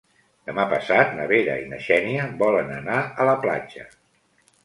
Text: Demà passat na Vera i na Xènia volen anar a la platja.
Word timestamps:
Demà 0.49 0.63
passat 0.69 1.11
na 1.17 1.27
Vera 1.31 1.57
i 1.65 1.67
na 1.73 1.79
Xènia 1.89 2.25
volen 2.41 2.73
anar 2.79 2.97
a 3.05 3.27
la 3.31 3.35
platja. 3.47 3.87